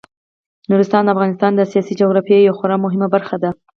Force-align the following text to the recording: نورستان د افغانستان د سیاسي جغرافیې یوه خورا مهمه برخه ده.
نورستان 0.71 1.01
د 1.05 1.09
افغانستان 1.15 1.51
د 1.55 1.61
سیاسي 1.71 1.93
جغرافیې 2.01 2.39
یوه 2.47 2.57
خورا 2.59 2.77
مهمه 2.85 3.07
برخه 3.15 3.35
ده. 3.43 3.49